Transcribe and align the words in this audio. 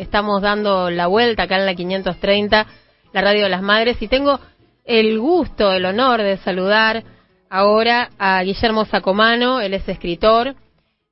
estamos 0.00 0.40
dando 0.40 0.90
la 0.90 1.06
vuelta 1.06 1.44
acá 1.44 1.58
en 1.58 1.66
la 1.66 1.74
530, 1.74 2.66
la 3.12 3.20
Radio 3.20 3.44
de 3.44 3.48
las 3.50 3.62
Madres, 3.62 4.00
y 4.00 4.08
tengo 4.08 4.40
el 4.84 5.18
gusto, 5.18 5.72
el 5.72 5.84
honor 5.84 6.22
de 6.22 6.38
saludar 6.38 7.04
ahora 7.50 8.10
a 8.18 8.42
Guillermo 8.42 8.84
Sacomano, 8.86 9.60
él 9.60 9.74
es 9.74 9.88
escritor, 9.88 10.54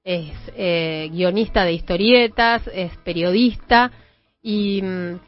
es 0.05 0.33
eh, 0.57 1.11
guionista 1.13 1.65
de 1.65 1.73
historietas, 1.73 2.63
es 2.73 2.97
periodista 2.99 3.91
y 4.43 4.81
mm, 4.83 5.21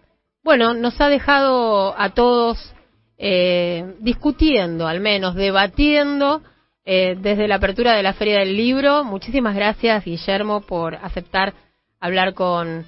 bueno, 0.42 0.72
nos 0.72 0.98
ha 1.00 1.08
dejado 1.08 1.94
a 1.98 2.10
todos 2.10 2.72
eh, 3.18 3.94
discutiendo, 4.00 4.86
al 4.86 5.00
menos 5.00 5.34
debatiendo 5.34 6.40
eh, 6.86 7.16
desde 7.20 7.46
la 7.46 7.56
apertura 7.56 7.94
de 7.94 8.02
la 8.02 8.14
Feria 8.14 8.38
del 8.38 8.56
Libro. 8.56 9.04
Muchísimas 9.04 9.54
gracias, 9.54 10.04
Guillermo, 10.04 10.62
por 10.62 10.94
aceptar 10.94 11.52
hablar 12.00 12.32
con, 12.32 12.86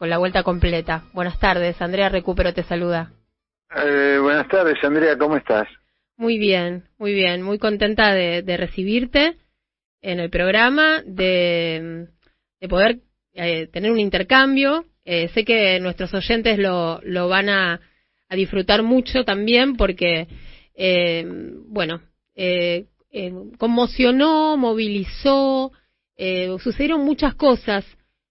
con 0.00 0.08
la 0.08 0.16
vuelta 0.16 0.42
completa. 0.42 1.04
Buenas 1.12 1.38
tardes, 1.38 1.78
Andrea 1.82 2.08
Recupero 2.08 2.54
te 2.54 2.62
saluda. 2.62 3.12
Eh, 3.76 4.16
buenas 4.18 4.48
tardes, 4.48 4.82
Andrea, 4.82 5.18
¿cómo 5.18 5.36
estás? 5.36 5.68
Muy 6.16 6.38
bien, 6.38 6.84
muy 6.96 7.12
bien, 7.12 7.42
muy 7.42 7.58
contenta 7.58 8.14
de, 8.14 8.40
de 8.40 8.56
recibirte 8.56 9.36
en 10.00 10.18
el 10.18 10.30
programa, 10.30 11.02
de, 11.04 12.06
de 12.62 12.68
poder 12.68 13.00
eh, 13.34 13.66
tener 13.66 13.92
un 13.92 14.00
intercambio. 14.00 14.86
Eh, 15.04 15.28
sé 15.34 15.44
que 15.44 15.78
nuestros 15.80 16.14
oyentes 16.14 16.58
lo, 16.58 17.02
lo 17.02 17.28
van 17.28 17.50
a, 17.50 17.78
a 18.30 18.36
disfrutar 18.36 18.82
mucho 18.82 19.26
también 19.26 19.76
porque, 19.76 20.28
eh, 20.76 21.26
bueno, 21.66 22.00
eh, 22.34 22.86
eh, 23.12 23.34
conmocionó, 23.58 24.56
movilizó, 24.56 25.72
eh, 26.16 26.56
sucedieron 26.58 27.04
muchas 27.04 27.34
cosas 27.34 27.84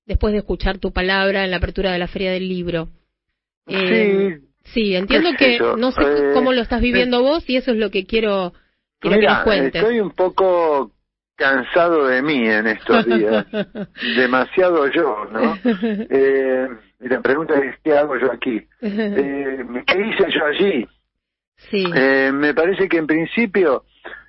después 0.09 0.33
de 0.33 0.39
escuchar 0.39 0.79
tu 0.79 0.91
palabra 0.91 1.45
en 1.45 1.51
la 1.51 1.57
apertura 1.57 1.91
de 1.93 1.99
la 1.99 2.07
Feria 2.07 2.31
del 2.31 2.49
Libro. 2.49 2.89
Eh, 3.67 4.37
sí. 4.41 4.45
Sí, 4.73 4.95
entiendo 4.95 5.29
que 5.37 5.57
yo? 5.57 5.77
no 5.77 5.91
sé 5.91 6.01
Eh, 6.01 6.31
cómo 6.33 6.51
lo 6.51 6.61
estás 6.61 6.81
viviendo 6.81 7.21
vos 7.21 7.47
y 7.49 7.55
eso 7.55 7.71
es 7.71 7.77
lo 7.77 7.89
que 7.91 8.05
quiero, 8.05 8.53
quiero 8.99 9.19
que 9.19 9.25
nos 9.27 9.43
cuentes. 9.43 9.75
estoy 9.81 9.99
un 9.99 10.11
poco 10.11 10.91
cansado 11.35 12.07
de 12.07 12.21
mí 12.21 12.45
en 12.47 12.67
estos 12.67 13.05
días. 13.05 13.45
Demasiado 14.17 14.87
yo, 14.91 15.25
¿no? 15.31 15.57
Eh, 16.09 16.67
y 17.01 17.07
la 17.07 17.21
pregunta 17.21 17.53
es, 17.63 17.75
¿qué 17.83 17.93
hago 17.97 18.17
yo 18.19 18.31
aquí? 18.31 18.61
Eh, 18.81 19.63
¿Qué 19.87 20.01
hice 20.07 20.25
yo 20.31 20.45
allí? 20.45 20.87
sí, 21.69 21.83
Eh, 21.95 22.31
me 22.33 22.53
parece 22.53 22.89
que 22.89 22.97
en 22.97 23.07
principio 23.07 23.85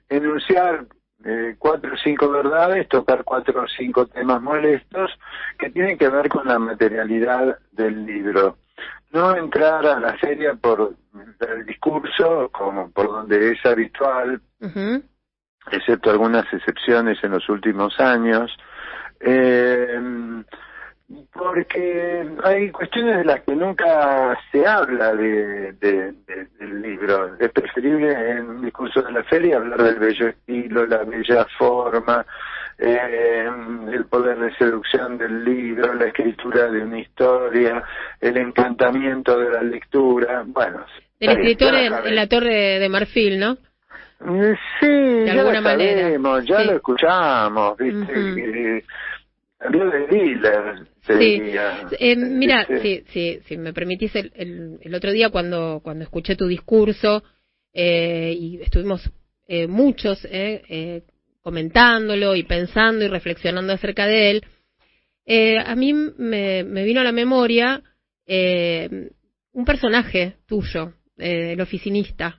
enunciar 0.09 0.87
eh, 1.25 1.57
cuatro 1.59 1.93
o 1.95 1.99
cinco 1.99 2.31
verdades, 2.31 2.89
tocar 2.89 3.25
cuatro 3.25 3.63
o 3.63 3.69
cinco 3.69 4.07
temas 4.07 4.41
molestos 4.41 5.11
que 5.59 5.71
tienen 5.71 5.99
que 5.99 6.09
ver 6.09 6.29
con 6.29 6.47
la 6.47 6.59
materialidad 6.59 7.59
del 7.73 8.07
libro. 8.07 8.59
No 9.13 9.37
entrar 9.37 9.85
a 9.87 10.01
la 10.01 10.17
feria 10.19 10.55
por 10.55 10.95
el 11.41 11.67
discurso, 11.67 12.49
como 12.53 12.91
por 12.91 13.09
donde 13.09 13.53
es 13.53 13.67
habitual, 13.67 14.41
excepto 15.71 16.11
algunas 16.11 16.51
excepciones 16.53 17.23
en 17.23 17.33
los 17.33 17.49
últimos 17.49 17.99
años, 17.99 18.57
eh, 19.21 19.99
porque 21.33 22.25
hay 22.45 22.71
cuestiones 22.71 23.19
de 23.19 23.25
las 23.25 23.41
que 23.43 23.55
nunca 23.57 24.39
se 24.53 24.67
habla 24.67 25.15
de, 25.15 25.73
de- 25.73 26.13
de- 26.13 26.47
del 26.59 26.83
libro. 26.83 27.37
Es 27.39 27.51
preferible 27.51 28.13
en 28.31 28.49
un 28.49 28.63
discurso 28.65 29.03
de 29.03 29.13
la 29.13 29.25
feria 29.25 29.57
hablar 29.57 29.83
del 29.83 29.99
bello 29.99 30.29
estilo, 30.29 30.87
la 30.87 30.99
bella 31.05 31.47
forma, 31.59 32.25
eh, 32.79 33.49
el 33.93 34.05
poder 34.07 34.39
de 34.39 34.55
seducción 34.57 35.19
del 35.19 35.45
libro, 35.45 35.93
la 35.95 36.07
escritura 36.07 36.71
de 36.71 36.83
una 36.83 37.01
historia, 37.01 37.83
el 38.21 38.37
encantamiento 38.37 39.39
de 39.39 39.51
la 39.51 39.63
lectura. 39.63 40.45
Bueno, 40.47 40.85
El 41.19 41.29
ahí 41.31 41.35
escritor 41.37 41.75
en, 41.75 42.15
la 42.15 42.27
Torre 42.29 42.79
de 42.79 42.89
Marfil, 42.89 43.39
¿no? 43.41 43.57
Mm, 44.21 44.53
Sí, 44.81 45.25
ya 45.27 45.33
alguna 45.33 45.55
lo 45.61 45.63
manera, 45.63 46.01
sabemos, 46.03 46.45
ya 46.47 46.61
sí. 46.61 46.67
lo 46.67 46.73
escuchamos, 46.77 47.77
¿viste? 47.79 48.13
Que 48.13 48.85
Habló 49.63 49.91
de 49.91 50.07
dealer, 50.07 50.87
Sí. 51.07 51.43
Eh, 51.99 52.17
mira, 52.17 52.67
si, 52.83 53.05
si, 53.13 53.41
si 53.47 53.57
me 53.57 53.73
permitís, 53.73 54.15
el, 54.17 54.33
el, 54.35 54.79
el 54.83 54.95
otro 54.95 55.13
día 55.13 55.31
cuando, 55.31 55.81
cuando 55.83 56.05
escuché 56.05 56.37
tu 56.37 56.47
discurso 56.47 57.23
eh, 57.73 58.35
y 58.39 58.61
estuvimos 58.61 59.11
eh, 59.49 59.67
muchos 59.67 60.25
eh, 60.27 60.63
eh, 60.69 61.03
comentándolo 61.43 62.37
y 62.37 62.43
pensando 62.43 63.05
y 63.05 63.09
reflexionando 63.09 63.73
acerca 63.73 64.07
de 64.07 64.31
él, 64.31 64.45
a 65.65 65.77
mí 65.77 65.93
me, 65.93 66.65
me 66.65 66.85
vino 66.85 67.01
a 67.01 67.05
la 67.05 67.13
memoria 67.13 67.83
eh, 68.27 69.11
un 69.53 69.65
personaje 69.65 70.37
tuyo, 70.47 70.95
eh, 71.19 71.53
el 71.53 71.61
oficinista. 71.61 72.39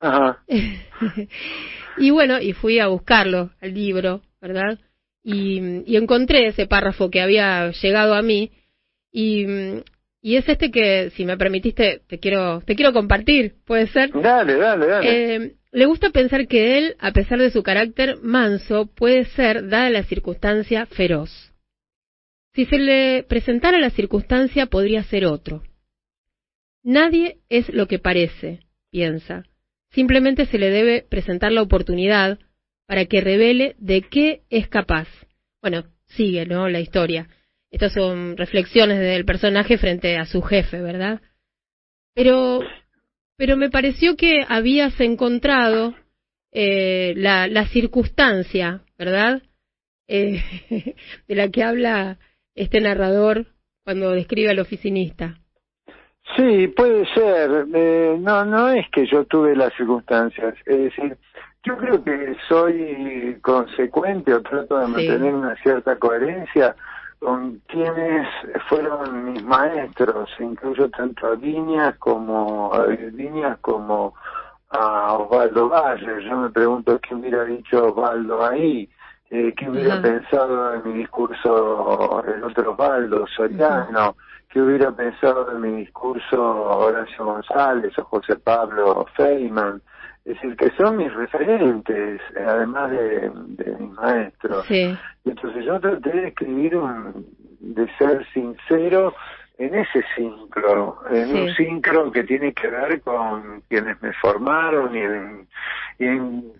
Ajá. 0.00 0.44
y 1.98 2.10
bueno, 2.10 2.40
y 2.40 2.52
fui 2.52 2.78
a 2.80 2.88
buscarlo 2.88 3.50
al 3.60 3.74
libro, 3.74 4.22
¿verdad? 4.40 4.78
Y, 5.30 5.82
y 5.84 5.96
encontré 5.96 6.46
ese 6.46 6.66
párrafo 6.66 7.10
que 7.10 7.20
había 7.20 7.70
llegado 7.72 8.14
a 8.14 8.22
mí 8.22 8.50
y, 9.12 9.44
y 10.22 10.36
es 10.36 10.48
este 10.48 10.70
que, 10.70 11.10
si 11.10 11.24
me 11.24 11.36
permitiste, 11.36 12.00
te 12.06 12.18
quiero, 12.18 12.62
te 12.62 12.74
quiero 12.74 12.92
compartir, 12.92 13.56
¿puede 13.66 13.88
ser? 13.88 14.10
Dale, 14.12 14.56
dale, 14.56 14.86
dale. 14.86 15.34
Eh, 15.34 15.54
le 15.70 15.86
gusta 15.86 16.10
pensar 16.10 16.48
que 16.48 16.78
él, 16.78 16.96
a 16.98 17.12
pesar 17.12 17.38
de 17.38 17.50
su 17.50 17.62
carácter 17.62 18.16
manso, 18.22 18.86
puede 18.86 19.26
ser, 19.26 19.68
dada 19.68 19.90
la 19.90 20.02
circunstancia, 20.04 20.86
feroz. 20.86 21.52
Si 22.54 22.64
se 22.64 22.78
le 22.78 23.22
presentara 23.22 23.78
la 23.78 23.90
circunstancia, 23.90 24.66
podría 24.66 25.02
ser 25.04 25.26
otro. 25.26 25.62
Nadie 26.82 27.38
es 27.50 27.68
lo 27.68 27.86
que 27.86 27.98
parece, 27.98 28.60
piensa. 28.90 29.44
Simplemente 29.90 30.46
se 30.46 30.58
le 30.58 30.70
debe 30.70 31.04
presentar 31.08 31.52
la 31.52 31.62
oportunidad 31.62 32.38
para 32.88 33.04
que 33.04 33.20
revele 33.20 33.76
de 33.78 34.00
qué 34.00 34.40
es 34.48 34.66
capaz. 34.66 35.06
Bueno, 35.60 35.84
sigue, 36.06 36.46
¿no? 36.46 36.68
La 36.70 36.80
historia. 36.80 37.28
Estas 37.70 37.92
son 37.92 38.36
reflexiones 38.38 38.98
del 38.98 39.26
personaje 39.26 39.76
frente 39.76 40.16
a 40.16 40.24
su 40.24 40.40
jefe, 40.40 40.80
¿verdad? 40.80 41.20
Pero, 42.14 42.60
pero 43.36 43.58
me 43.58 43.68
pareció 43.68 44.16
que 44.16 44.42
habías 44.48 44.98
encontrado 45.00 45.94
eh, 46.50 47.12
la, 47.14 47.66
circunstancia, 47.66 48.80
¿verdad? 48.98 49.42
Eh, 50.08 50.42
de 51.28 51.34
la 51.34 51.50
que 51.50 51.62
habla 51.62 52.18
este 52.54 52.80
narrador 52.80 53.48
cuando 53.84 54.12
describe 54.12 54.48
al 54.48 54.60
oficinista. 54.60 55.38
Sí, 56.36 56.68
puede 56.68 57.04
ser. 57.12 57.66
Eh, 57.74 58.16
no, 58.18 58.46
no 58.46 58.70
es 58.70 58.86
que 58.90 59.06
yo 59.06 59.26
tuve 59.26 59.54
las 59.54 59.74
circunstancias. 59.74 60.54
Es 60.64 60.78
decir, 60.78 61.18
yo 61.64 61.76
creo 61.76 62.02
que 62.02 62.36
soy 62.48 63.38
consecuente 63.42 64.32
o 64.34 64.42
trato 64.42 64.78
de 64.78 64.86
Sí. 64.86 64.92
mantener 64.92 65.34
una 65.34 65.54
cierta 65.56 65.96
coherencia 65.96 66.74
con 67.20 67.60
quienes 67.66 68.28
fueron 68.68 69.32
mis 69.32 69.42
maestros, 69.44 70.30
incluyo 70.38 70.88
tanto 70.90 71.26
a 71.26 71.34
Viñas 71.34 71.96
como 71.98 72.72
a 72.72 72.86
Viñas 72.86 73.58
como 73.60 74.14
a 74.70 75.14
Osvaldo 75.14 75.68
Valle. 75.68 76.24
Yo 76.24 76.36
me 76.36 76.50
pregunto 76.50 76.98
qué 77.00 77.14
hubiera 77.14 77.44
dicho 77.44 77.86
Osvaldo 77.86 78.46
ahí, 78.46 78.88
eh, 79.30 79.52
qué 79.56 79.68
hubiera 79.68 80.00
pensado 80.00 80.74
en 80.74 80.84
mi 80.84 80.98
discurso 81.00 82.22
el 82.24 82.44
otro 82.44 82.70
Osvaldo, 82.72 83.26
Soriano, 83.26 84.14
qué 84.50 84.60
hubiera 84.62 84.92
pensado 84.92 85.50
en 85.50 85.60
mi 85.60 85.70
discurso 85.80 86.40
Horacio 86.40 87.24
González 87.24 87.98
o 87.98 88.04
José 88.04 88.36
Pablo 88.36 89.06
Feynman. 89.16 89.82
Es 90.28 90.34
decir, 90.34 90.56
que 90.56 90.70
son 90.76 90.98
mis 90.98 91.12
referentes, 91.14 92.20
además 92.36 92.90
de, 92.90 93.30
de 93.32 93.76
mis 93.78 93.92
maestros. 93.92 94.66
Sí, 94.66 94.94
Entonces 95.24 95.64
yo 95.64 95.80
traté 95.80 96.10
de 96.10 96.28
escribir 96.28 96.76
un, 96.76 97.26
de 97.60 97.88
ser 97.96 98.26
sincero 98.34 99.14
en 99.56 99.74
ese 99.74 100.04
sincro, 100.14 100.98
en 101.10 101.28
Sí. 101.28 101.40
un 101.40 101.54
sincro 101.54 102.12
que 102.12 102.24
tiene 102.24 102.52
que 102.52 102.68
ver 102.68 103.00
con 103.00 103.62
quienes 103.70 104.00
me 104.02 104.12
formaron 104.12 104.94
y 104.94 104.98
en, 105.00 105.48
y 105.98 106.04
en, 106.04 106.52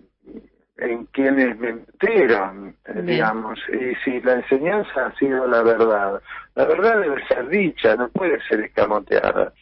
en 0.77 1.05
quienes 1.05 1.55
me 1.59 1.69
enteran, 1.69 2.73
eh, 2.85 2.93
Bien. 2.93 3.05
digamos. 3.05 3.59
Y 3.69 3.93
si 4.03 4.19
la 4.21 4.33
enseñanza 4.33 5.05
ha 5.05 5.15
sido 5.17 5.47
la 5.47 5.61
verdad, 5.61 6.19
la 6.55 6.65
verdad 6.65 7.01
debe 7.01 7.23
ser 7.27 7.47
dicha, 7.49 7.95
no 7.95 8.09
puede 8.09 8.41
ser 8.47 8.61
escamoteada. 8.61 9.53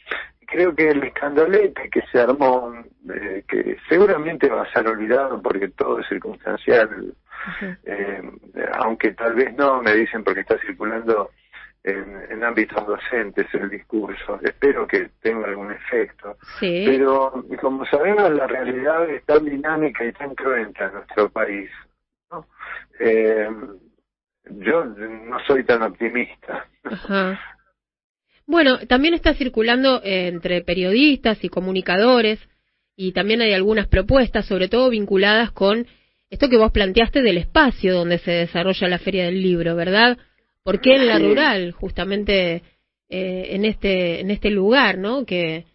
Creo 0.48 0.74
que 0.74 0.90
el 0.90 1.04
escandalete 1.04 1.90
que 1.90 2.02
se 2.10 2.22
armó, 2.22 2.74
eh, 3.14 3.44
que 3.48 3.78
seguramente 3.90 4.48
va 4.48 4.64
a 4.64 4.72
ser 4.72 4.88
olvidado 4.88 5.42
porque 5.42 5.68
todo 5.70 6.00
es 6.00 6.08
circunstancial, 6.08 7.14
eh, 7.84 8.22
aunque 8.80 9.12
tal 9.12 9.36
vez 9.36 9.54
no, 9.56 9.82
me 9.82 9.94
dicen 9.94 10.24
porque 10.24 10.40
está 10.42 10.58
circulando 10.60 11.32
en, 11.84 12.32
en 12.32 12.44
ámbitos 12.46 12.88
docentes 12.88 13.48
el 13.54 13.70
discurso. 13.70 14.40
Espero 14.42 14.88
que 14.88 15.10
tenga 15.22 15.48
algún 15.48 15.72
efecto. 15.72 16.38
sí, 16.60 16.86
Pero 16.88 17.44
como 17.60 17.86
sabemos, 17.86 18.32
la 18.32 18.48
realidad 18.48 19.10
es 19.10 19.26
tan 19.26 19.44
dinámica 19.44 20.06
y 20.06 20.14
tan 20.14 20.34
cruenta 20.34 20.86
en 20.86 20.94
nuestro 20.94 21.30
país. 21.30 21.70
¿no? 22.32 22.46
Eh, 23.00 23.50
yo 24.50 24.86
no 24.86 25.40
soy 25.46 25.66
tan 25.66 25.82
optimista. 25.82 26.66
ajá. 26.84 27.57
Bueno, 28.48 28.80
también 28.88 29.14
está 29.14 29.34
circulando 29.34 30.02
eh, 30.04 30.28
entre 30.28 30.62
periodistas 30.62 31.44
y 31.44 31.50
comunicadores 31.50 32.40
y 32.96 33.12
también 33.12 33.42
hay 33.42 33.54
algunas 33.54 33.88
propuestas, 33.88 34.46
sobre 34.46 34.70
todo 34.70 34.90
vinculadas 34.90 35.52
con 35.52 35.86
esto 36.30 36.50
que 36.50 36.58
vos 36.58 36.72
planteaste 36.72 37.22
del 37.22 37.38
espacio 37.38 37.94
donde 37.94 38.18
se 38.18 38.32
desarrolla 38.32 38.88
la 38.88 39.00
Feria 39.00 39.26
del 39.26 39.42
Libro, 39.42 39.76
¿verdad? 39.76 40.18
¿Por 40.64 40.82
qué 40.82 40.96
en 40.96 41.08
la 41.08 41.20
rural, 41.20 41.72
justamente 41.72 42.64
eh, 43.10 43.48
en 43.52 43.66
este 43.66 44.22
en 44.22 44.32
este 44.32 44.50
lugar, 44.50 44.98
¿no? 44.98 45.26
Que 45.26 45.66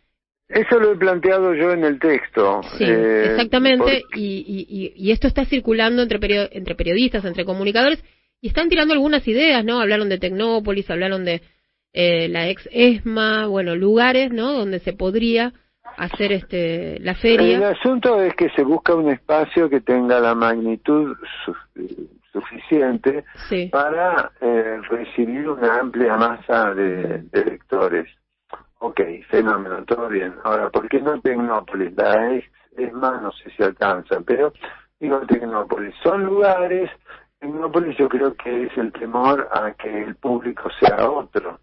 eso 0.49 0.79
lo 0.79 0.93
he 0.93 0.97
planteado 0.97 1.55
yo 1.55 1.73
en 1.73 1.85
el 1.85 1.99
texto. 1.99 2.61
Sí, 2.77 2.85
eh, 2.85 3.31
exactamente. 3.31 4.03
Y, 4.15 4.93
y, 4.95 5.11
esto 5.11 5.27
está 5.27 5.47
circulando 5.47 6.03
entre, 6.03 6.19
entre 6.53 6.75
periodistas, 6.75 7.25
entre 7.25 7.47
comunicadores, 7.47 8.05
y 8.41 8.49
están 8.49 8.69
tirando 8.69 8.93
algunas 8.93 9.27
ideas, 9.27 9.65
¿no? 9.65 9.81
Hablaron 9.81 10.11
de 10.11 10.19
Tecnópolis, 10.19 10.91
hablaron 10.91 11.25
de 11.25 11.41
eh, 11.93 12.29
la 12.29 12.49
ex 12.49 12.69
ESMA, 12.73 13.47
bueno, 13.47 13.75
lugares, 13.75 14.33
¿no? 14.33 14.53
Donde 14.53 14.79
se 14.81 14.93
podría 14.93 15.53
hacer 15.97 16.33
este 16.33 16.99
la 17.01 17.15
feria. 17.15 17.57
El 17.57 17.65
asunto 17.65 18.21
es 18.23 18.35
que 18.35 18.49
se 18.51 18.63
busca 18.63 18.95
un 18.95 19.11
espacio 19.11 19.69
que 19.69 19.81
tenga 19.81 20.21
la 20.21 20.35
magnitud 20.35 21.17
suficiente 22.33 23.25
para 23.71 24.33
eh, 24.41 24.81
recibir 24.89 25.49
una 25.49 25.81
amplia 25.81 26.17
masa 26.17 26.75
de, 26.75 27.25
lectores. 27.33 28.09
Ok, 28.79 29.01
fenómeno, 29.29 29.85
todo 29.85 30.09
bien. 30.09 30.35
Ahora, 30.43 30.71
¿por 30.71 30.89
qué 30.89 31.01
no 31.01 31.21
Tecnópolis? 31.21 31.95
La 31.97 32.35
ex 32.35 32.47
ESMA 32.77 33.21
no 33.21 33.31
sé 33.33 33.51
si 33.57 33.63
alcanza, 33.63 34.21
pero 34.27 34.53
digo 34.99 35.21
Tecnópolis. 35.27 35.95
Son 36.03 36.25
lugares, 36.25 36.91
Tecnópolis 37.39 37.97
yo 37.97 38.09
creo 38.09 38.35
que 38.35 38.65
es 38.65 38.79
el 38.79 38.93
temor 38.93 39.49
a 39.53 39.73
que 39.73 40.03
el 40.03 40.17
público 40.17 40.69
sea 40.81 41.09
otro. 41.09 41.61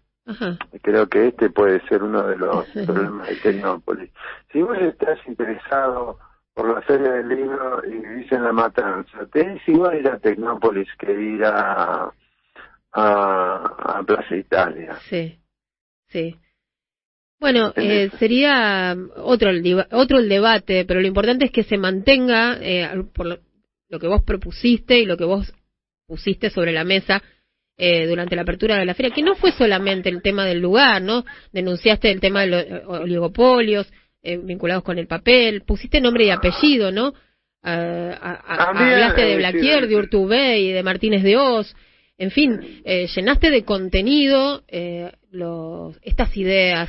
Creo 0.82 1.08
que 1.08 1.28
este 1.28 1.50
puede 1.50 1.80
ser 1.88 2.02
uno 2.02 2.26
de 2.26 2.36
los 2.36 2.66
problemas 2.86 3.28
de 3.28 3.36
Tecnópolis. 3.36 4.10
Si 4.52 4.62
vos 4.62 4.78
estás 4.78 5.18
interesado 5.26 6.18
por 6.54 6.74
la 6.74 6.82
Feria 6.82 7.12
del 7.12 7.28
Libro 7.28 7.82
y 7.86 7.92
vivís 7.92 8.30
en 8.32 8.44
La 8.44 8.52
Matanza, 8.52 9.26
te 9.32 9.54
es 9.54 9.68
igual 9.68 9.98
ir 9.98 10.08
a 10.08 10.18
Tecnópolis 10.18 10.88
que 10.98 11.12
ir 11.12 11.44
a, 11.44 12.12
a, 12.92 14.02
Plaza 14.06 14.36
Italia. 14.36 14.96
Sí, 15.08 15.38
sí. 16.08 16.36
Bueno, 17.38 17.72
eh, 17.76 18.10
sería 18.18 18.94
otro 19.16 19.48
el, 19.48 19.86
otro 19.92 20.18
el 20.18 20.28
debate, 20.28 20.84
pero 20.84 21.00
lo 21.00 21.06
importante 21.06 21.46
es 21.46 21.50
que 21.50 21.62
se 21.62 21.78
mantenga, 21.78 22.58
eh, 22.60 23.04
por 23.14 23.26
lo 23.26 23.98
que 23.98 24.08
vos 24.08 24.22
propusiste 24.22 24.98
y 24.98 25.06
lo 25.06 25.16
que 25.16 25.24
vos 25.24 25.54
pusiste 26.06 26.50
sobre 26.50 26.72
la 26.72 26.84
mesa, 26.84 27.22
eh, 27.82 28.06
durante 28.06 28.36
la 28.36 28.42
apertura 28.42 28.76
de 28.76 28.84
la 28.84 28.92
feria, 28.92 29.10
que 29.10 29.22
no 29.22 29.36
fue 29.36 29.52
solamente 29.52 30.10
el 30.10 30.20
tema 30.20 30.44
del 30.44 30.60
lugar, 30.60 31.00
¿no? 31.00 31.24
Denunciaste 31.50 32.10
el 32.10 32.20
tema 32.20 32.42
de 32.42 32.46
los 32.46 32.62
eh, 32.62 32.82
oligopolios 32.86 33.90
eh, 34.22 34.36
vinculados 34.36 34.84
con 34.84 34.98
el 34.98 35.06
papel, 35.06 35.62
pusiste 35.62 35.98
nombre 35.98 36.26
y 36.26 36.30
apellido, 36.30 36.92
¿no? 36.92 37.14
hablaste 37.62 39.22
de 39.22 39.36
Blaquier, 39.36 39.88
de 39.88 39.96
Urtubey, 39.96 40.72
de 40.72 40.82
Martínez 40.82 41.22
de 41.22 41.38
Oz, 41.38 41.74
en 42.18 42.30
fin, 42.30 42.82
llenaste 42.84 43.50
de 43.50 43.64
contenido 43.64 44.62
los, 45.30 45.98
estas 46.02 46.34
ideas. 46.38 46.88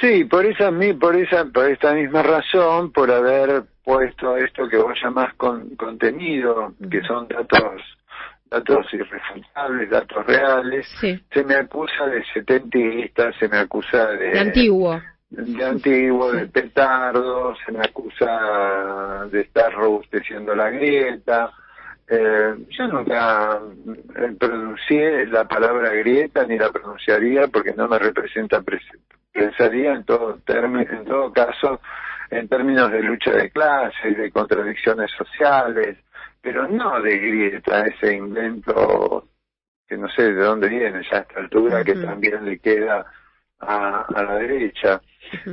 Sí, 0.00 0.24
por 0.24 0.44
esa, 0.44 0.70
por 0.98 1.16
esa, 1.16 1.46
por 1.46 1.70
esta 1.70 1.94
misma 1.94 2.22
razón, 2.22 2.92
por 2.92 3.10
haber 3.10 3.64
puesto 3.82 4.36
esto 4.36 4.68
que 4.68 4.76
vos 4.76 4.92
llamás 5.02 5.34
con, 5.36 5.76
contenido, 5.76 6.74
que 6.90 7.00
son 7.02 7.26
datos 7.28 7.80
datos 8.50 8.86
irrefutables, 8.92 9.90
datos 9.90 10.26
reales, 10.26 10.86
se 11.00 11.44
me 11.44 11.54
acusa 11.54 12.06
de 12.06 12.24
setentista, 12.34 13.32
se 13.38 13.48
me 13.48 13.58
acusa 13.58 14.06
de... 14.08 14.30
De 14.30 14.40
antiguo. 14.40 15.00
De 15.30 15.64
antiguo, 15.64 16.32
de 16.32 16.46
petardo, 16.46 17.54
se 17.64 17.70
me 17.70 17.84
acusa 17.84 19.28
de 19.30 19.42
estar 19.42 19.72
robusteciendo 19.72 20.54
la 20.56 20.70
grieta. 20.70 21.52
Eh, 22.08 22.54
yo 22.70 22.88
nunca 22.88 23.60
eh, 24.16 24.34
pronuncié 24.36 25.26
la 25.26 25.44
palabra 25.44 25.90
grieta 25.90 26.44
ni 26.44 26.58
la 26.58 26.72
pronunciaría 26.72 27.46
porque 27.46 27.72
no 27.74 27.86
me 27.86 28.00
representa 28.00 28.60
pensaría 29.32 29.92
en 29.92 30.04
todo 30.04 30.38
en 30.48 31.04
todo 31.04 31.32
caso 31.32 31.80
en 32.30 32.48
términos 32.48 32.90
de 32.90 33.02
lucha 33.02 33.30
de 33.32 33.50
clases, 33.50 34.16
de 34.16 34.30
contradicciones 34.30 35.10
sociales, 35.12 35.98
pero 36.40 36.68
no 36.68 37.00
de 37.02 37.18
grieta, 37.18 37.86
ese 37.86 38.14
invento 38.14 39.28
que 39.86 39.96
no 39.96 40.08
sé 40.08 40.32
de 40.32 40.42
dónde 40.42 40.68
viene 40.68 41.02
ya 41.10 41.18
a 41.18 41.20
esta 41.20 41.40
altura, 41.40 41.84
que 41.84 41.94
también 41.94 42.44
le 42.44 42.58
queda 42.58 43.04
a, 43.60 44.06
la 44.22 44.36
derecha. 44.36 45.00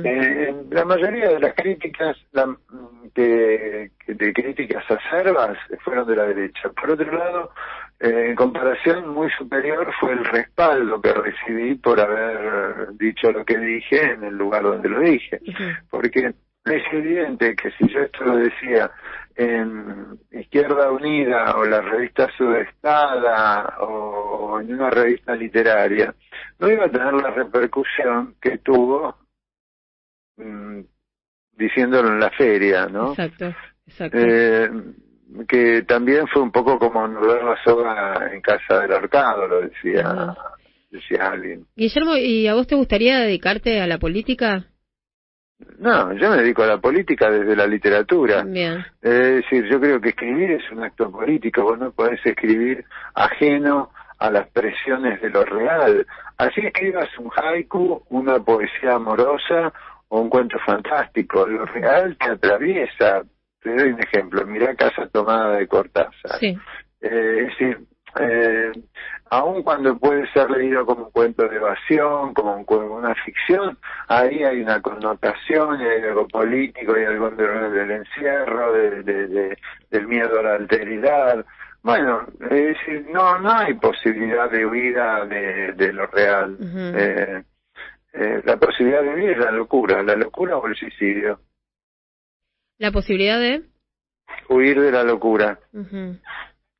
Eh, 0.02 0.54
la 0.70 0.84
mayoría 0.84 1.28
de 1.28 1.40
las 1.40 1.54
críticas 1.54 2.16
la, 2.32 2.56
que, 3.14 3.90
de 4.06 4.32
críticas 4.32 4.84
acerbas 4.90 5.58
fueron 5.84 6.06
de 6.06 6.16
la 6.16 6.24
derecha. 6.26 6.68
Por 6.70 6.92
otro 6.92 7.12
lado, 7.12 7.52
eh, 8.00 8.26
en 8.28 8.36
comparación 8.36 9.08
muy 9.08 9.30
superior 9.32 9.92
fue 10.00 10.12
el 10.12 10.24
respaldo 10.24 11.00
que 11.00 11.12
recibí 11.12 11.74
por 11.74 12.00
haber 12.00 12.96
dicho 12.96 13.30
lo 13.32 13.44
que 13.44 13.58
dije 13.58 14.12
en 14.12 14.24
el 14.24 14.36
lugar 14.36 14.62
donde 14.62 14.88
lo 14.88 15.00
dije. 15.00 15.40
Porque 15.90 16.32
es 16.64 16.82
evidente 16.92 17.54
que 17.56 17.70
si 17.72 17.88
yo 17.88 18.00
esto 18.00 18.24
lo 18.24 18.36
decía 18.36 18.90
en 19.38 20.18
Izquierda 20.32 20.90
Unida 20.90 21.56
o 21.56 21.64
la 21.64 21.80
revista 21.80 22.28
Sudestada 22.36 23.78
o 23.78 24.60
en 24.60 24.74
una 24.74 24.90
revista 24.90 25.36
literaria, 25.36 26.12
no 26.58 26.68
iba 26.68 26.86
a 26.86 26.90
tener 26.90 27.14
la 27.14 27.30
repercusión 27.30 28.34
que 28.42 28.58
tuvo 28.58 29.16
mm, 30.38 30.80
diciéndolo 31.52 32.08
en 32.08 32.18
la 32.18 32.30
feria, 32.30 32.86
¿no? 32.86 33.10
Exacto, 33.10 33.54
exacto. 33.86 34.18
Eh, 34.18 34.70
que 35.46 35.82
también 35.82 36.26
fue 36.26 36.42
un 36.42 36.50
poco 36.50 36.76
como 36.80 37.04
anular 37.04 37.44
la 37.44 37.62
soga 37.62 38.30
en 38.32 38.40
casa 38.40 38.80
del 38.80 38.92
arcado, 38.92 39.46
lo 39.46 39.60
decía, 39.60 40.34
decía 40.90 41.28
alguien. 41.30 41.64
Guillermo, 41.76 42.16
¿y 42.16 42.48
a 42.48 42.54
vos 42.54 42.66
te 42.66 42.74
gustaría 42.74 43.18
dedicarte 43.18 43.80
a 43.80 43.86
la 43.86 43.98
política? 43.98 44.66
No, 45.78 46.12
yo 46.12 46.30
me 46.30 46.38
dedico 46.38 46.62
a 46.62 46.66
la 46.66 46.78
política 46.78 47.30
desde 47.30 47.56
la 47.56 47.66
literatura. 47.66 48.42
Bien. 48.42 48.84
Es 49.02 49.42
decir, 49.42 49.64
yo 49.68 49.80
creo 49.80 50.00
que 50.00 50.10
escribir 50.10 50.52
es 50.52 50.70
un 50.70 50.82
acto 50.82 51.10
político, 51.10 51.62
vos 51.62 51.78
no 51.78 51.90
podés 51.90 52.24
escribir 52.24 52.84
ajeno 53.14 53.90
a 54.18 54.30
las 54.30 54.48
presiones 54.50 55.20
de 55.20 55.30
lo 55.30 55.44
real. 55.44 56.06
Así 56.36 56.60
escribas 56.60 57.08
un 57.18 57.30
haiku, 57.34 58.04
una 58.10 58.38
poesía 58.38 58.94
amorosa 58.94 59.72
o 60.08 60.20
un 60.20 60.30
cuento 60.30 60.58
fantástico. 60.64 61.46
Lo 61.46 61.64
real 61.66 62.16
te 62.18 62.30
atraviesa. 62.30 63.22
Te 63.60 63.74
doy 63.74 63.92
un 63.92 64.00
ejemplo. 64.00 64.46
Mirá 64.46 64.74
Casa 64.74 65.08
Tomada 65.08 65.56
de 65.56 65.66
Cortázar. 65.66 66.38
Sí. 66.38 66.56
Eh, 67.00 67.38
es 67.40 67.46
decir, 67.48 67.78
eh, 68.20 68.72
aun 69.30 69.62
cuando 69.62 69.98
puede 69.98 70.30
ser 70.32 70.50
leído 70.50 70.86
como 70.86 71.06
un 71.06 71.10
cuento 71.10 71.48
de 71.48 71.56
evasión, 71.56 72.34
como, 72.34 72.64
una 72.96 73.14
ficción, 73.14 73.78
ahí 74.08 74.42
hay 74.44 74.62
una 74.62 74.80
connotación, 74.80 75.80
y 75.80 75.84
hay 75.84 76.02
algo 76.02 76.26
político, 76.28 76.98
y 76.98 77.04
algo 77.04 77.30
del 77.30 77.90
encierro, 77.90 78.72
de, 78.72 79.56
del 79.90 80.08
miedo 80.08 80.38
a 80.40 80.42
la 80.42 80.54
alteridad. 80.54 81.44
Bueno, 81.82 82.26
es 82.40 82.50
decir, 82.50 83.06
no, 83.12 83.38
no 83.38 83.52
hay 83.52 83.74
posibilidad 83.74 84.50
de 84.50 84.66
huida 84.66 85.24
de, 85.26 85.92
lo 85.92 86.06
real. 86.06 86.56
Eh, 86.60 87.42
eh, 88.12 88.42
la 88.44 88.56
posibilidad 88.56 89.02
de 89.02 89.14
huir 89.14 89.30
es 89.30 89.38
la 89.38 89.52
locura, 89.52 90.02
la 90.02 90.16
locura 90.16 90.56
o 90.56 90.66
el 90.66 90.74
suicidio. 90.74 91.40
¿La 92.78 92.90
posibilidad 92.90 93.38
de? 93.38 93.62
Huir 94.48 94.80
de 94.80 94.92
la 94.92 95.04
locura. 95.04 95.58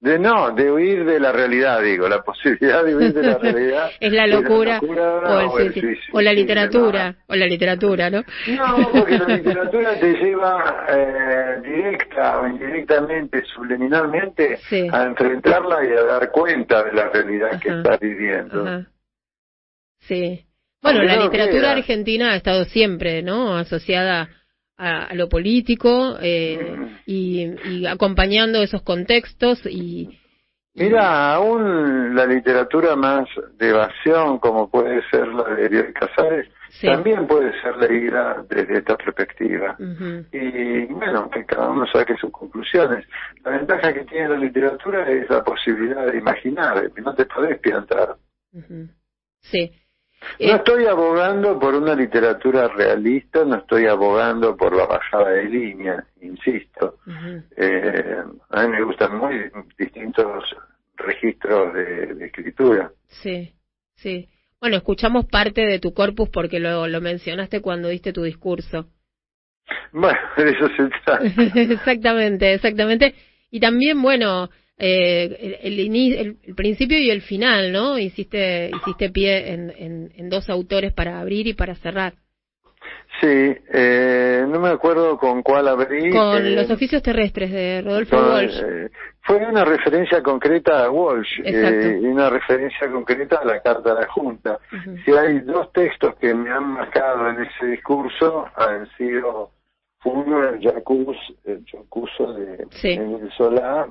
De 0.01 0.17
no, 0.17 0.53
de 0.53 0.71
huir 0.71 1.05
de 1.05 1.19
la 1.19 1.33
realidad, 1.33 1.83
digo, 1.83 2.09
la 2.09 2.23
posibilidad 2.25 2.85
de 2.85 2.95
huir 2.95 3.13
de 3.13 3.23
la 3.23 3.39
realidad. 3.39 3.91
es 4.01 4.13
la 4.13 4.27
locura, 4.29 4.79
o, 4.81 5.59
el, 5.59 5.99
o, 6.13 6.21
la 6.21 6.33
literatura, 6.33 7.17
o 7.27 7.35
la 7.35 7.47
literatura, 7.47 8.09
¿no? 8.09 8.23
No, 8.47 8.91
porque 8.93 9.19
la 9.19 9.37
literatura 9.37 9.99
te 9.99 10.13
lleva 10.13 10.87
eh, 10.89 11.61
directa 11.65 12.41
o 12.41 12.47
indirectamente, 12.47 13.43
subliminalmente, 13.45 14.59
a 14.93 15.03
enfrentarla 15.03 15.85
y 15.85 15.93
a 15.93 16.05
dar 16.05 16.31
cuenta 16.31 16.85
de 16.85 16.93
la 16.93 17.09
realidad 17.09 17.61
que 17.61 17.69
estás 17.69 17.99
viviendo. 17.99 18.85
Sí. 20.01 20.45
Bueno, 20.81 21.03
la 21.03 21.17
literatura 21.17 21.73
argentina 21.73 22.33
ha 22.33 22.37
estado 22.37 22.65
siempre, 22.67 23.23
¿no? 23.23 23.57
Asociada 23.57 24.29
a, 24.79 25.13
lo 25.15 25.29
político 25.29 26.17
eh, 26.21 26.77
y, 27.05 27.85
acompañando 27.87 28.63
esos 28.63 28.83
contextos 28.83 29.67
y, 29.67 30.19
Mira, 30.75 31.35
aún 31.35 32.15
la 32.15 32.25
literatura 32.25 32.95
más 32.95 33.29
de 33.57 33.71
evasión, 33.71 34.39
como 34.39 34.71
puede 34.71 35.03
ser 35.11 35.27
la 35.27 35.43
de 35.55 35.65
Ariel 35.65 35.93
Casares, 35.93 36.49
también 36.81 37.27
puede 37.27 37.51
ser 37.61 37.77
leída 37.79 38.45
desde 38.49 38.79
esta 38.79 38.97
perspectiva. 38.97 39.77
Y 40.33 40.85
bueno, 40.85 41.29
que 41.31 41.45
cada 41.45 41.71
uno 41.71 41.85
saque 41.93 42.17
sus 42.17 42.31
conclusiones. 42.31 43.05
La 43.45 43.53
ventaja 43.53 43.93
que 43.93 44.05
tiene 44.05 44.29
la 44.29 44.37
literatura 44.37 45.11
es 45.11 45.29
la 45.29 45.43
posibilidad 45.43 46.07
de 46.07 46.19
imaginar, 46.19 46.89
no 47.03 47.15
te 47.15 47.25
podés 47.27 47.59
piantar. 47.59 48.17
Sí. 49.41 49.73
No 50.41 50.57
estoy 50.57 50.87
abogando 50.87 51.59
por 51.59 51.75
una 51.75 51.95
literatura 51.95 52.69
realista, 52.69 53.45
no 53.45 53.57
estoy 53.57 53.87
abogando 53.87 54.57
por 54.57 54.77
la 54.77 54.87
bajada 54.87 55.31
de 55.31 55.45
línea, 55.45 56.05
insisto. 56.21 56.99
eh, 57.57 58.23
a 58.51 58.63
mí 58.63 58.69
me 58.69 58.83
gustan 58.83 59.17
muy 59.19 59.51
distintos 59.79 60.45
registros 60.97 61.73
de, 61.75 62.27
escritura. 62.27 62.91
Sí, 63.07 63.53
sí. 63.95 64.29
Bueno, 64.61 64.77
escuchamos 64.77 65.27
parte 65.27 65.63
de 65.63 65.79
tu 65.79 65.95
corpus 65.95 66.29
porque 66.31 66.59
lo, 66.59 66.89
lo 66.89 67.01
mencionaste 67.01 67.61
cuando 67.61 67.89
diste 67.89 68.13
tu 68.13 68.23
discurso. 68.23 68.89
Bueno, 69.93 70.19
eso 70.37 70.69
se 70.77 70.89
trata. 71.05 71.21
exactamente, 71.61 72.55
exactamente. 72.55 73.15
Y 73.51 73.61
también, 73.61 74.01
bueno, 74.03 74.51
eh, 74.79 75.59
el, 75.63 75.81
el, 75.81 76.37
el, 76.43 76.55
principio 76.55 76.99
y 76.99 77.11
el 77.11 77.23
final, 77.23 77.73
¿no? 77.73 77.99
Hiciste, 77.99 78.71
hiciste 78.75 79.11
pie 79.11 79.53
en, 79.53 80.13
en, 80.17 80.29
dos 80.29 80.49
autores 80.49 80.93
para 80.93 81.21
abrir 81.21 81.49
y 81.49 81.55
para 81.55 81.75
cerrar. 81.75 82.15
Sí, 83.21 83.27
eh, 83.27 84.45
no 84.49 84.61
me 84.61 84.69
acuerdo 84.69 85.19
con 85.19 85.43
cuál 85.43 85.67
abrí. 85.67 86.11
Con 86.11 86.47
eh, 86.47 86.51
los 86.51 86.71
oficios 86.71 87.03
terrestres 87.03 87.51
de 87.51 87.83
Rodolfo 87.83 88.17
Walsh. 88.17 88.63
Eh, 88.65 88.91
fue 89.23 89.45
una 89.45 89.65
referencia 89.65 90.23
concreta 90.23 90.85
a 90.85 90.91
Walsh 90.91 91.41
y 91.45 92.07
una 92.07 92.31
referencia 92.31 92.89
concreta 92.91 93.41
a 93.43 93.45
la 93.45 93.61
Carta 93.61 93.95
de 93.95 94.01
la 94.01 94.09
Junta. 94.09 94.59
Si 95.05 95.11
hay 95.11 95.41
dos 95.41 95.73
textos 95.73 96.15
que 96.17 96.33
me 96.33 96.51
han 96.51 96.69
marcado 96.69 97.29
en 97.31 97.43
ese 97.43 97.67
discurso, 97.67 98.47
han 98.55 98.89
sido 98.97 99.51
uno 100.05 100.49
el 100.49 100.61
Jacuz, 100.61 101.17
el 101.45 101.65
de 101.65 102.67
sí. 102.71 103.01
Solá, 103.37 103.89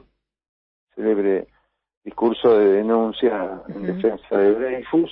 célebre 0.97 1.47
discurso 2.03 2.57
de 2.57 2.73
denuncia 2.73 3.61
en 3.69 3.83
defensa 3.83 4.37
de 4.37 4.55
Dreyfus, 4.55 5.11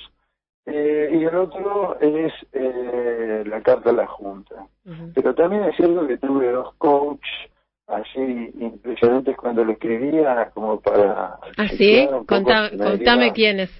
eh, 0.66 1.10
y 1.12 1.24
el 1.24 1.36
otro 1.36 1.96
es 2.00 2.32
eh, 2.52 3.44
la 3.46 3.62
carta 3.62 3.90
a 3.90 3.92
la 3.92 4.06
Junta. 4.06 4.66
Pero 5.14 5.34
también 5.34 5.64
es 5.64 5.76
cierto 5.76 6.06
que 6.06 6.18
tuve 6.18 6.50
dos 6.50 6.74
coaches 6.76 7.50
así 7.86 8.50
impresionantes 8.58 9.36
cuando 9.36 9.64
lo 9.64 9.72
escribía, 9.72 10.50
como 10.52 10.80
para... 10.80 11.38
¿Ah, 11.56 11.68
sí? 11.68 12.08
contame 12.26 13.32
quiénes. 13.32 13.70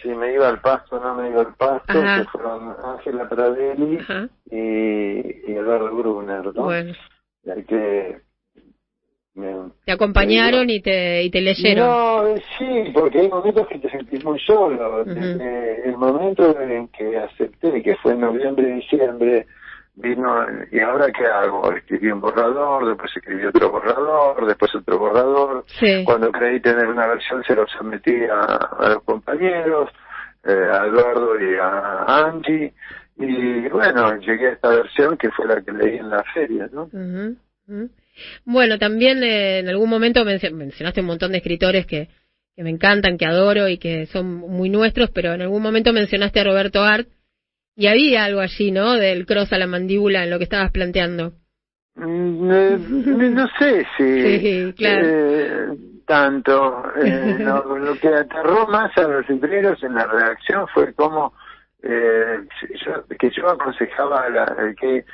Si 0.00 0.08
me 0.08 0.32
iba 0.32 0.48
al 0.48 0.60
pasto, 0.60 1.00
no 1.00 1.16
me 1.16 1.28
iba 1.28 1.40
al 1.40 1.54
pasto, 1.54 1.92
que 1.92 2.24
fueron 2.30 2.76
Ángela 2.84 3.28
Pradelli 3.28 3.98
y, 4.48 4.56
y 4.56 5.56
Eduardo 5.56 5.92
Brunner, 5.92 6.54
¿no? 6.54 6.64
Bueno. 6.64 6.94
que 7.66 8.20
te 9.84 9.92
acompañaron 9.92 10.68
y 10.70 10.80
te 10.80 11.22
y 11.22 11.30
te 11.30 11.40
leyeron. 11.40 11.86
No, 11.86 12.36
sí, 12.58 12.90
porque 12.92 13.20
hay 13.20 13.28
momentos 13.28 13.66
que 13.68 13.78
te 13.78 13.90
sentís 13.90 14.24
muy 14.24 14.38
solo. 14.40 15.02
el 15.04 15.96
momento 15.96 16.60
en 16.60 16.88
que 16.88 17.18
acepté, 17.18 17.82
que 17.82 17.96
fue 17.96 18.12
en 18.12 18.20
noviembre, 18.20 18.74
diciembre, 18.74 19.46
vino, 19.98 20.46
¿y 20.70 20.80
ahora 20.80 21.10
qué 21.10 21.26
hago? 21.26 21.72
Escribí 21.72 22.10
un 22.10 22.20
borrador, 22.20 22.86
después 22.86 23.10
escribí 23.16 23.44
otro 23.44 23.70
borrador, 23.70 24.46
después 24.46 24.74
otro 24.74 24.98
borrador. 24.98 25.64
Cuando 26.04 26.30
creí 26.30 26.60
tener 26.60 26.86
una 26.86 27.06
versión 27.06 27.42
se 27.44 27.54
lo 27.54 27.66
sometí 27.66 28.14
a, 28.24 28.88
los 28.88 29.02
compañeros, 29.04 29.90
eh, 30.44 30.68
a 30.72 30.86
Eduardo 30.86 31.40
y 31.40 31.56
a 31.56 32.04
Angie, 32.26 32.72
y 33.16 33.68
bueno, 33.68 34.16
llegué 34.16 34.48
a 34.48 34.52
esta 34.52 34.68
versión 34.68 35.16
que 35.16 35.30
fue 35.30 35.46
la 35.46 35.60
que 35.60 35.72
leí 35.72 35.98
en 35.98 36.10
la 36.10 36.22
feria, 36.32 36.68
¿no? 36.72 36.88
Bueno, 38.44 38.78
también 38.78 39.22
eh, 39.22 39.58
en 39.60 39.68
algún 39.68 39.90
momento 39.90 40.24
mencionaste 40.24 41.00
un 41.00 41.06
montón 41.06 41.32
de 41.32 41.38
escritores 41.38 41.86
que, 41.86 42.08
que 42.56 42.62
me 42.62 42.70
encantan, 42.70 43.18
que 43.18 43.26
adoro 43.26 43.68
y 43.68 43.78
que 43.78 44.06
son 44.06 44.34
muy 44.34 44.68
nuestros, 44.68 45.10
pero 45.10 45.32
en 45.34 45.42
algún 45.42 45.62
momento 45.62 45.92
mencionaste 45.92 46.40
a 46.40 46.44
Roberto 46.44 46.82
Art 46.82 47.08
y 47.76 47.86
había 47.86 48.24
algo 48.24 48.40
allí, 48.40 48.72
¿no? 48.72 48.94
Del 48.94 49.24
cross 49.24 49.52
a 49.52 49.58
la 49.58 49.68
mandíbula 49.68 50.24
en 50.24 50.30
lo 50.30 50.38
que 50.38 50.44
estabas 50.44 50.72
planteando. 50.72 51.34
Mm, 51.94 52.50
eh, 52.50 52.78
no 53.30 53.48
sé 53.58 53.86
si 53.96 54.38
sí, 54.40 54.72
claro. 54.76 55.00
eh, 55.04 55.68
tanto. 56.04 56.82
Eh, 56.96 57.36
lo 57.38 57.96
que 58.00 58.08
aterró 58.08 58.66
más 58.66 58.96
a 58.98 59.02
los 59.02 59.28
libreros 59.28 59.80
en 59.84 59.94
la 59.94 60.06
redacción 60.06 60.66
fue 60.74 60.92
como 60.94 61.34
eh, 61.82 62.40
que 63.18 63.30
yo 63.30 63.48
aconsejaba 63.48 64.28
la, 64.30 64.74
que 64.80 65.04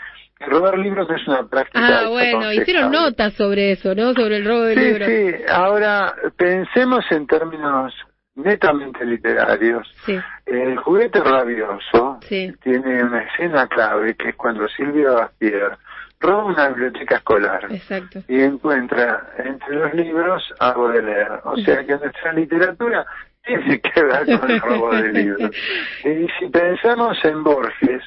robar 0.46 0.78
libros 0.78 1.08
es 1.10 1.26
una 1.26 1.46
práctica. 1.46 2.00
Ah, 2.02 2.08
bueno, 2.08 2.52
hicieron 2.52 2.90
notas 2.90 3.34
sobre 3.34 3.72
eso, 3.72 3.94
¿no? 3.94 4.12
Sobre 4.14 4.38
el 4.38 4.44
robo 4.44 4.62
de 4.62 4.76
libros. 4.76 5.08
Sí, 5.08 5.44
ahora 5.48 6.14
pensemos 6.36 7.04
en 7.10 7.26
términos 7.26 7.92
netamente 8.36 9.04
literarios. 9.04 9.86
Sí. 10.04 10.18
El 10.46 10.76
juguete 10.78 11.20
rabioso 11.20 12.18
tiene 12.28 13.02
una 13.02 13.22
escena 13.22 13.66
clave 13.68 14.14
que 14.16 14.30
es 14.30 14.36
cuando 14.36 14.68
Silvia 14.68 15.10
Bastier 15.10 15.78
roba 16.20 16.44
una 16.44 16.68
biblioteca 16.68 17.16
escolar 17.16 17.66
Exacto. 17.70 18.20
y 18.28 18.40
encuentra 18.40 19.30
entre 19.38 19.76
los 19.76 19.94
libros 19.94 20.42
algo 20.58 20.88
de 20.88 21.02
leer. 21.02 21.40
O 21.44 21.56
sea 21.58 21.84
que 21.84 21.96
nuestra 21.96 22.32
literatura 22.32 23.06
tiene 23.44 23.80
que 23.80 24.02
ver 24.02 24.40
con 24.40 24.50
el 24.50 24.60
robo 24.60 24.94
de 24.94 25.12
libros. 25.12 25.50
Y 26.04 26.26
si 26.38 26.48
pensamos 26.50 27.16
en 27.24 27.42
Borges, 27.42 28.02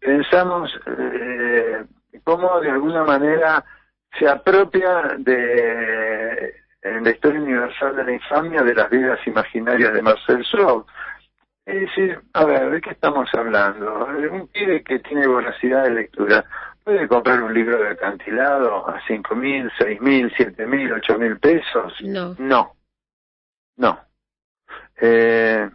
pensamos 0.00 0.70
eh, 0.86 1.84
cómo 2.24 2.60
de 2.60 2.70
alguna 2.70 3.04
manera 3.04 3.64
se 4.18 4.28
apropia 4.28 5.16
de 5.18 6.54
en 6.82 7.04
la 7.04 7.10
historia 7.10 7.40
universal 7.40 7.94
de 7.94 8.04
la 8.04 8.12
infamia 8.12 8.62
de 8.62 8.74
las 8.74 8.88
vidas 8.90 9.18
imaginarias 9.26 9.92
de 9.92 10.02
Marcel 10.02 10.44
Stroh. 10.46 10.86
Es 11.66 11.80
decir, 11.82 12.18
a 12.32 12.44
ver, 12.46 12.70
¿de 12.70 12.80
qué 12.80 12.90
estamos 12.90 13.28
hablando? 13.34 14.06
Un 14.32 14.48
pibe 14.48 14.82
que 14.82 14.98
tiene 15.00 15.26
voracidad 15.26 15.84
de 15.84 15.90
lectura 15.90 16.44
puede 16.82 17.06
comprar 17.06 17.42
un 17.42 17.52
libro 17.52 17.78
de 17.78 17.90
acantilado 17.90 18.88
a 18.88 19.00
cinco 19.06 19.36
mil, 19.36 19.70
seis 19.78 20.00
mil, 20.00 20.32
siete 20.36 20.66
mil, 20.66 20.90
ocho 20.92 21.18
mil 21.18 21.38
pesos. 21.38 21.92
No. 22.02 22.34
No. 22.38 22.74
No. 23.76 24.00
Eh, 25.00 25.68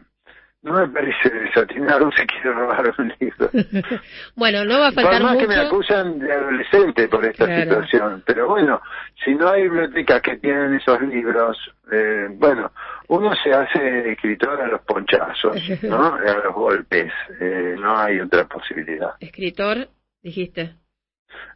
no 0.65 0.74
me 0.74 0.88
parece 0.88 1.29
desatinaron 1.29 2.12
se 2.13 2.25
quiere 2.25 2.51
robar 2.51 2.91
un 2.98 3.13
libro. 3.19 3.50
bueno, 4.36 4.65
no 4.65 4.79
va 4.79 4.88
a 4.88 4.91
faltar 4.91 5.22
por 5.22 5.29
más 5.29 5.38
que 5.38 5.48
me 5.48 5.55
acusan 5.57 6.17
de 6.17 6.34
adolescente 6.34 7.07
por 7.07 7.24
esta 7.24 7.45
situación, 7.62 8.24
pero 8.25 8.48
bueno, 8.48 8.81
si 9.24 9.36
no 9.36 9.48
hay 9.48 9.63
bibliotecas 9.63 10.24
que 10.24 10.38
tienen 10.38 10.74
esos 10.74 11.00
libros, 11.01 11.55
eh, 11.91 12.29
bueno, 12.31 12.72
uno 13.10 13.31
se 13.43 13.53
hace 13.53 14.12
escritor 14.12 14.60
a 14.60 14.67
los 14.67 14.81
ponchazos, 14.81 15.55
¿no? 15.84 16.15
A 16.15 16.43
los 16.43 16.55
golpes, 16.55 17.13
eh, 17.39 17.75
no 17.77 17.95
hay 17.95 18.19
otra 18.19 18.45
posibilidad. 18.45 19.12
Escritor, 19.19 19.88
dijiste. 20.24 20.74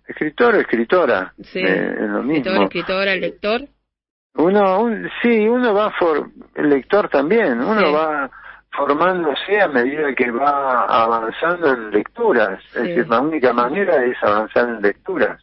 Escritor 0.08 0.54
o 0.54 0.60
escritora, 0.60 1.34
sí. 1.42 1.62
Eh, 1.66 1.96
lo 1.98 2.22
mismo. 2.22 2.36
Escritor, 2.36 2.64
escritora, 2.64 3.16
lector. 3.16 3.62
Uno, 4.36 4.88
sí, 5.24 5.48
uno 5.48 5.74
va 5.74 5.92
por 5.98 6.30
el 6.54 6.70
lector 6.70 7.10
también, 7.10 7.60
uno 7.60 7.92
va 7.92 8.30
formándose 8.72 9.62
a 9.62 9.68
medida 9.68 10.14
que 10.14 10.32
va 10.32 10.86
avanzando 10.86 11.74
en 11.74 11.92
lecturas. 11.92 12.64
Es 12.76 12.84
decir, 12.84 13.08
la 13.08 13.20
única 13.20 13.54
manera 13.54 14.04
es 14.06 14.18
avanzar 14.24 14.70
en 14.70 14.82
lecturas. 14.82 15.42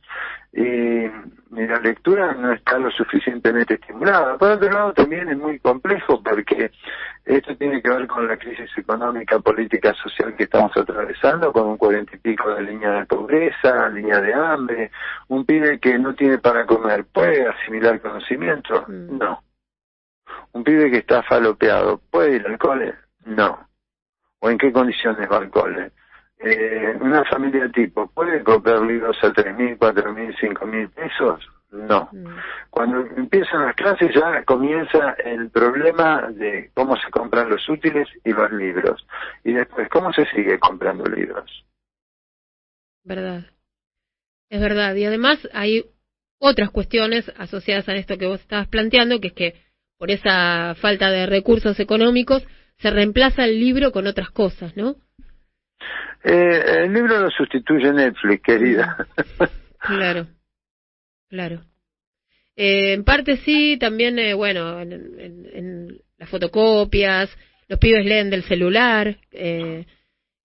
Y, 0.53 1.07
la 1.51 1.79
lectura 1.81 2.35
no 2.35 2.53
está 2.53 2.79
lo 2.79 2.91
suficientemente 2.91 3.75
estimulada. 3.75 4.37
Por 4.37 4.51
otro 4.51 4.71
lado, 4.71 4.93
también 4.93 5.29
es 5.31 5.39
muy 5.39 5.59
complejo 5.59 6.23
porque 6.23 6.71
esto 7.25 7.57
tiene 7.57 7.81
que 7.81 7.89
ver 7.89 8.07
con 8.07 8.29
la 8.29 8.37
crisis 8.37 8.71
económica, 8.77 9.39
política, 9.39 9.95
social 9.95 10.37
que 10.37 10.45
estamos 10.45 10.77
atravesando, 10.77 11.53
con 11.53 11.67
un 11.69 11.79
cuarenta 11.79 12.15
y 12.15 12.19
pico 12.19 12.55
de 12.55 12.63
línea 12.63 12.91
de 12.91 13.07
pobreza, 13.07 13.89
línea 13.89 14.21
de 14.21 14.35
hambre, 14.35 14.91
un 15.29 15.47
pibe 15.47 15.79
que 15.79 15.99
no 15.99 16.15
tiene 16.15 16.39
para 16.39 16.67
comer, 16.67 17.07
¿puede 17.07 17.49
asimilar 17.49 18.01
conocimiento? 18.03 18.85
Mm. 18.87 19.17
No. 19.17 19.43
Un 20.53 20.63
pibe 20.63 20.91
que 20.91 20.99
está 20.99 21.23
falopeado, 21.23 22.01
¿puede 22.11 22.37
ir 22.37 22.47
al 22.47 22.59
cole? 22.59 22.95
No. 23.27 23.69
¿O 24.41 24.51
en 24.51 24.59
qué 24.59 24.73
condiciones 24.73 25.31
va 25.31 25.39
al 25.39 25.51
cole? 25.51 25.93
Eh, 26.39 26.97
una 27.01 27.25
familia 27.25 27.69
tipo, 27.71 28.09
¿puede 28.09 28.43
comprar 28.43 28.83
libros 28.83 29.17
a 29.23 29.33
tres 29.33 29.57
mil, 29.57 29.77
cuatro 29.79 30.13
mil, 30.13 30.35
cinco 30.39 30.67
mil 30.67 30.89
pesos? 30.91 31.47
No. 31.73 32.09
Mm. 32.13 32.27
Cuando 32.71 33.01
empiezan 33.17 33.67
las 33.67 33.75
clases 33.75 34.15
ya 34.15 34.45
comienza 34.45 35.13
el 35.25 35.51
problema 35.51 36.29
de 36.31 36.71
cómo 36.75 36.97
se 36.97 37.11
compran 37.11 37.51
los 37.51 37.69
útiles 37.69 38.09
y 38.25 38.33
los 38.33 38.53
libros. 38.53 39.07
Y 39.45 39.53
después, 39.53 39.89
¿cómo 39.89 40.13
se 40.13 40.27
sigue 40.27 40.59
comprando 40.59 41.05
libros? 41.05 41.65
Verdad. 43.03 43.45
Es 44.49 44.61
verdad. 44.61 44.95
Y 44.95 45.05
además 45.05 45.49
hay 45.53 45.85
otras 46.39 46.71
cuestiones 46.71 47.33
asociadas 47.37 47.89
a 47.89 47.95
esto 47.95 48.19
que 48.19 48.27
vos 48.27 48.41
estabas 48.41 48.69
planteando, 48.69 49.21
que 49.21 49.29
es 49.29 49.35
que 49.35 49.55
por 49.99 50.11
esa 50.11 50.75
falta 50.77 51.11
de 51.11 51.27
recursos 51.27 51.81
económicos 51.81 52.47
se 52.79 52.91
reemplaza 52.91 53.45
el 53.45 53.59
libro 53.59 53.93
con 53.93 54.07
otras 54.07 54.31
cosas, 54.31 54.77
¿no? 54.77 54.97
Eh, 56.25 56.85
el 56.85 56.93
libro 56.93 57.21
lo 57.21 57.31
sustituye 57.31 57.93
Netflix, 57.93 58.43
querida. 58.43 59.07
Claro, 59.79 60.27
claro. 61.29 61.63
Eh, 62.57 62.95
en 62.95 63.05
parte 63.05 63.37
sí, 63.37 63.77
también, 63.79 64.19
eh, 64.19 64.35
bueno, 64.35 64.81
en, 64.81 64.93
en, 65.53 66.01
las 66.19 66.29
fotocopias, 66.31 67.31
los 67.69 67.79
pibes 67.79 68.05
leen 68.05 68.31
del 68.31 68.43
celular, 68.45 69.19
eh, 69.31 69.85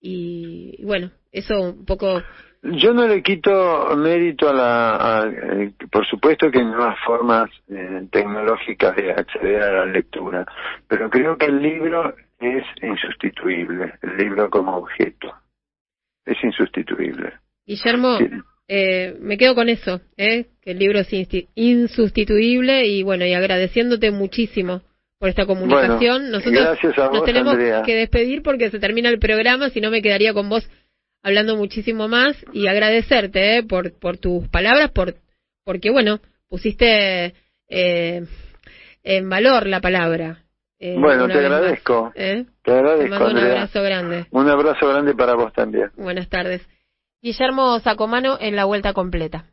y 0.02 0.84
bueno, 0.84 1.12
eso 1.32 1.60
un 1.62 1.86
poco 1.86 2.22
yo 2.64 2.94
no 2.94 3.08
le 3.08 3.24
quito 3.24 3.96
mérito 3.98 4.50
a 4.50 4.54
la, 4.54 5.32
eh, 5.34 5.72
por 5.92 6.06
supuesto 6.06 6.52
que 6.52 6.60
hay 6.60 6.66
nuevas 6.66 6.98
formas 7.06 7.50
eh, 7.70 8.08
tecnológicas 8.12 8.96
de 8.96 9.12
acceder 9.12 9.64
a 9.64 9.72
la 9.72 9.86
lectura, 9.86 10.46
pero 10.88 11.10
creo 11.10 11.38
que 11.38 11.48
el 11.48 11.62
libro 11.62 12.16
es 12.40 12.64
insustituible, 12.82 13.94
el 14.02 14.18
libro 14.18 14.50
como 14.50 14.76
objeto, 14.78 15.34
es 16.26 16.38
insustituible. 16.44 17.34
Guillermo, 17.66 18.20
eh, 18.68 19.18
me 19.20 19.38
quedo 19.38 19.56
con 19.56 19.70
eso, 19.70 20.02
¿eh? 20.18 20.48
que 20.62 20.72
el 20.72 20.80
libro 20.80 21.00
es 21.00 21.10
insustituible 21.56 22.86
y 22.86 23.04
bueno, 23.04 23.26
y 23.26 23.34
agradeciéndote 23.34 24.12
muchísimo 24.12 24.82
por 25.20 25.30
esta 25.30 25.46
comunicación. 25.46 26.32
Nosotros 26.32 26.78
nos 27.12 27.24
tenemos 27.24 27.56
que 27.86 27.96
despedir 27.96 28.42
porque 28.44 28.70
se 28.70 28.80
termina 28.80 29.10
el 29.10 29.20
programa, 29.20 29.70
si 29.70 29.82
no 29.82 29.92
me 29.92 30.02
quedaría 30.02 30.34
con 30.34 30.50
vos 30.50 30.68
hablando 31.24 31.56
muchísimo 31.56 32.08
más 32.08 32.36
y 32.54 32.68
agradecerte 32.68 33.58
eh, 33.58 33.64
por, 33.64 33.94
por 33.94 34.18
tus 34.18 34.48
palabras, 34.48 34.92
por, 34.92 35.16
porque, 35.64 35.90
bueno, 35.92 36.20
pusiste 36.50 37.34
eh, 37.68 38.26
en 39.04 39.30
valor 39.30 39.68
la 39.68 39.82
palabra. 39.82 40.44
Eh, 40.80 40.96
bueno, 40.98 41.28
te 41.28 41.38
agradezco. 41.38 42.12
¿eh? 42.16 42.46
Te 42.64 42.72
agradezco. 42.72 43.04
Te 43.04 43.10
mando 43.10 43.40
un 43.40 43.46
abrazo 43.46 43.84
grande. 43.84 44.26
Un 44.32 44.50
abrazo 44.50 44.88
grande 44.88 45.14
para 45.14 45.36
vos 45.36 45.54
también. 45.54 45.92
Buenas 45.96 46.28
tardes. 46.28 46.68
Guillermo 47.22 47.80
Sacomano 47.80 48.38
en 48.40 48.56
la 48.56 48.66
vuelta 48.66 48.94
completa. 48.94 49.46